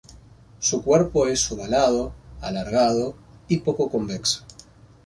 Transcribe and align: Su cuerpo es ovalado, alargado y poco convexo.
Su 0.57 0.81
cuerpo 0.81 1.27
es 1.27 1.51
ovalado, 1.51 2.11
alargado 2.41 3.13
y 3.47 3.57
poco 3.57 3.91
convexo. 3.91 4.43